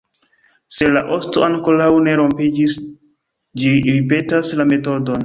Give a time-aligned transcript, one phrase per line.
[0.77, 2.75] Se la osto ankoraŭ ne rompiĝis,
[3.65, 5.19] ĝi ripetas la metodon.